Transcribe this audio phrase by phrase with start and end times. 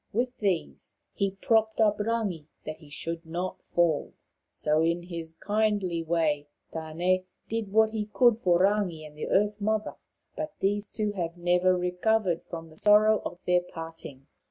[0.11, 4.15] With these he propped up Rangi that he should not fall.
[4.51, 9.61] So in his kindly way Tane did what he could for Rangi and the Earth
[9.61, 9.97] mother.
[10.35, 14.25] But these two have never recovered from the sorrow of their parting.